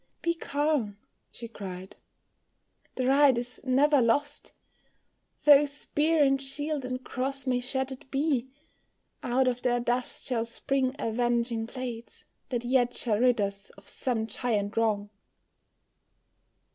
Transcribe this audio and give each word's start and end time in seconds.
"Be 0.23 0.33
calm," 0.33 0.97
she 1.31 1.47
cried, 1.47 1.95
"the 2.95 3.05
right 3.05 3.37
is 3.37 3.61
never 3.63 4.01
lost, 4.01 4.51
Though 5.45 5.65
spear, 5.65 6.23
and 6.23 6.41
shield, 6.41 6.83
and 6.83 7.03
cross 7.03 7.45
may 7.45 7.59
shattered 7.59 8.09
be, 8.09 8.47
Out 9.21 9.47
of 9.47 9.61
their 9.61 9.79
dust 9.79 10.23
shall 10.25 10.45
spring 10.47 10.95
avenging 10.97 11.67
blades 11.67 12.25
That 12.49 12.65
yet 12.65 12.97
shall 12.97 13.19
rid 13.19 13.39
us 13.39 13.69
of 13.77 13.87
some 13.87 14.25
giant 14.25 14.75
wrong. 14.75 15.11